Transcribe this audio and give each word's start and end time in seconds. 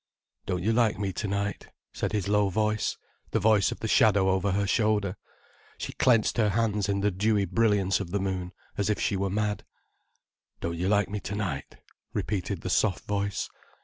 "Don't 0.47 0.63
you 0.63 0.73
like 0.73 0.97
me 0.97 1.13
to 1.13 1.27
night?" 1.27 1.67
said 1.93 2.11
his 2.11 2.27
low 2.27 2.49
voice, 2.49 2.97
the 3.29 3.39
voice 3.39 3.71
of 3.71 3.81
the 3.81 3.87
shadow 3.87 4.29
over 4.31 4.51
her 4.53 4.65
shoulder. 4.65 5.15
She 5.77 5.93
clenched 5.93 6.37
her 6.37 6.49
hands 6.49 6.89
in 6.89 7.01
the 7.01 7.11
dewy 7.11 7.45
brilliance 7.45 7.99
of 7.99 8.09
the 8.09 8.19
moon, 8.19 8.51
as 8.79 8.89
if 8.89 8.99
she 8.99 9.15
were 9.15 9.29
mad. 9.29 9.63
"Don't 10.59 10.75
you 10.79 10.89
like 10.89 11.07
me 11.07 11.19
to 11.19 11.35
night?" 11.35 11.75
repeated 12.13 12.61
the 12.61 12.69
soft 12.71 13.05
voice. 13.05 13.47